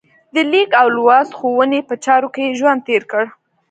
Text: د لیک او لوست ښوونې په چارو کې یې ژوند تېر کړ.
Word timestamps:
د 0.35 0.37
لیک 0.51 0.69
او 0.81 0.87
لوست 0.95 1.31
ښوونې 1.37 1.79
په 1.89 1.95
چارو 2.05 2.27
کې 2.33 2.41
یې 2.47 2.57
ژوند 2.59 2.79
تېر 2.87 3.03
کړ. 3.11 3.23